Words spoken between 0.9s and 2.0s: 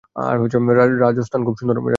রাজস্থান খুব সুন্দর স্থান।